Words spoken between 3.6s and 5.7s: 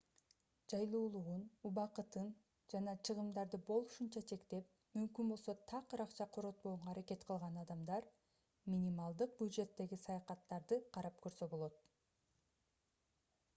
болушунча чектеп мүмкүн болсо